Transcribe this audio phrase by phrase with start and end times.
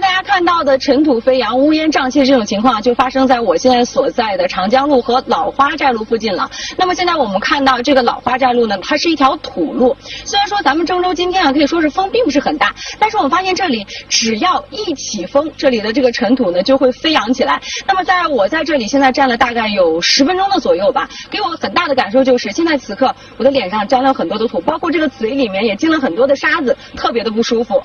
[0.00, 6.50] 大家看到的尘土飞扬、乌烟瘴气这种情况，就发生在我现在所在的长江路和老花寨路附近了。
[6.76, 9.96] 那么现在我们看到这个老花寨路呢，它是一条土路。
[10.24, 17.60] 虽然说咱们郑州今天啊可以说是风并不是很大，但是我们发现这里只要一起风，这里的这个尘土呢就会飞扬起来。
[17.86, 27.82] 那么在我在这里现在站了大概有十分钟的左右吧，给我很大的感受就是，现在此刻我的脸上沾了很多的土，包括这个嘴里面也进了很多的沙子，特别的不舒服。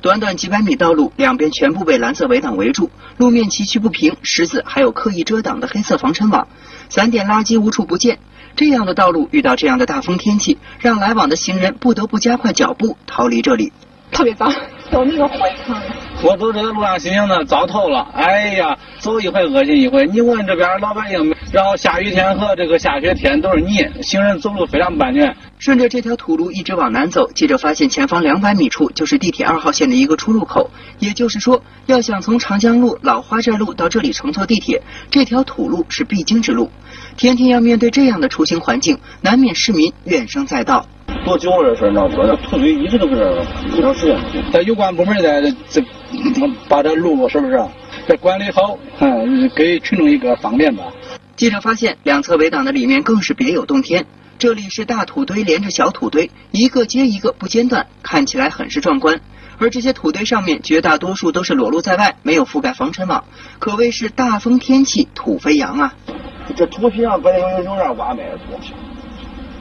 [0.00, 6.46] 短短几百米道路，两边全部被蓝色围挡围住，路面崎岖不平，石子还有刻意遮挡的黑色防尘网，
[6.88, 8.18] 散点垃圾无处不见。
[8.54, 13.72] 这样的道路遇到这样的大风天气，让来往的行人不得不加快脚步逃离这里。
[14.10, 14.52] 特别脏，
[14.90, 15.76] 走那个灰尘。
[16.22, 20.06] 我走这个路上心情呢糟透了，哎呀，走一回恶心一回。
[20.06, 25.36] 你问这边老百姓，然后下雨天和这个下雪天都是泥，行人走路非常不安全。
[25.58, 30.70] 顺着这条土路一直往南走，记者发现前方两百米处就是地铁二号线的一个出入口。
[31.00, 36.70] 也就是说，要想从长江路老花寨路到这里乘坐地铁，这条土路是必经之路。
[37.16, 40.86] 天天要面对这样的出行环境，难免市民怨声载道。
[41.24, 41.88] 多久了这事儿？
[41.90, 42.48] 你知道不？
[42.48, 44.44] 土堆一直都搁这儿，多长时间？
[44.52, 45.82] 在有关部门在这。
[46.68, 47.62] 把这路是不是
[48.06, 48.78] 这管理好？
[49.00, 50.84] 嗯，给群众一个方便吧。
[51.38, 54.06] 记者发现，两侧围挡的里面更是别有洞天。
[54.40, 59.20] 这里是大土堆连着小土堆，一个接一个不间断，看起来很是壮观。
[59.56, 63.22] 而这些土堆上面绝大多数都是裸露在外，没有覆盖防尘网，
[63.60, 65.94] 可谓是大风天气土飞扬啊！
[66.56, 68.58] 这土皮上本来有有点挖埋的土。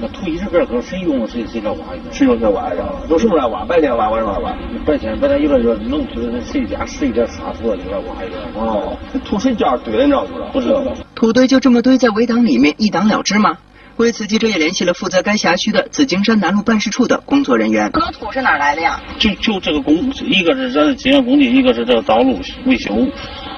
[0.00, 2.92] 那土一直搁搁谁用谁谁来挖一个，谁用谁挖是吧？
[3.08, 3.64] 用什么来挖？
[3.64, 4.56] 白天挖晚上挖？
[4.86, 8.60] 白天白天有的说弄土的，谁家谁家沙土就来挖一个。
[8.60, 10.60] 哦，土谁家堆的你知道不？
[10.60, 10.82] 不知道。
[11.14, 13.58] 土堆就这么堆在围挡里面，一挡了之吗？
[13.96, 17.90] 为此，记者也联系了负责该辖区的紫金山南路办事处的工作人员。
[17.92, 19.00] 这土是哪来的呀？
[19.18, 22.94] 就就这个工，一个是咱金源工地，一个是这个道路维修。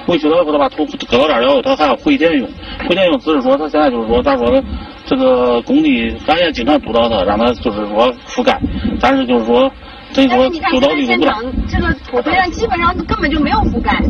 [0.07, 2.49] 维修了以后，他把土搁到这儿以后，他还要回填用。
[2.89, 4.63] 回填用只是说，他现在就是说，咋说呢？
[5.11, 8.57] 这个工地，咱也经常督导他，让他就是说覆盖，
[9.01, 9.69] 但是就是说，
[10.13, 11.37] 等于说督导力度不大。
[11.67, 14.01] 这个土堆上基本上根本就没有覆盖。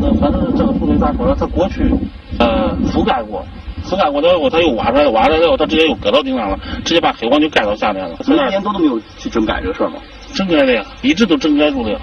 [0.00, 1.34] 那反正这个土堆咋说呢？
[1.36, 1.92] 他过去
[2.38, 3.44] 呃覆盖过，
[3.82, 8.16] 覆盖过了以后，他又挖出来，挖出来以后，他直接又搁到顶上了，直接把黑黄就盖到下面了。
[8.24, 9.96] 一年多都没有去整改这个事儿吗？
[10.36, 11.98] 整改的呀，一直都整改住的。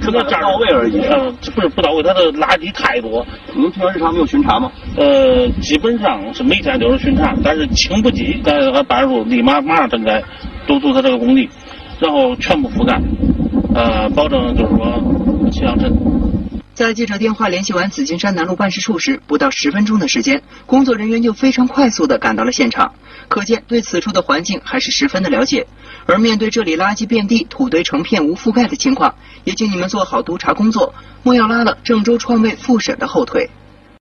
[0.00, 3.24] 这个这儿到位而已，呃，不是不到位，它的垃圾太多。
[3.54, 4.72] 你们平常日常没有巡查吗？
[4.96, 10.22] 呃，基本上是每天都是巡查，但是清不急，咱俺办事处立马马上整改，
[10.66, 11.48] 督促他这个工地，
[12.00, 13.00] 然后全部覆盖，
[13.74, 15.92] 呃，保证就是说气象镇。
[16.74, 22.92] 在记者电话联系完紫金山南路办事处时，不到十分钟的时间，工作人员就非常快速地赶到了现场，
[23.28, 25.68] 可见对此处的环境还是十分的了解。
[26.06, 29.14] 而面对这里垃圾遍地、土堆成片无覆盖的情况，
[29.44, 30.92] 也请你们做好督查工作，
[31.22, 33.48] 莫要拉了郑州创卫复审的后腿。